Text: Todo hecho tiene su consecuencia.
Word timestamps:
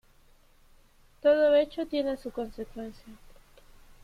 Todo 1.21 1.53
hecho 1.55 1.85
tiene 1.85 2.17
su 2.17 2.31
consecuencia. 2.31 3.13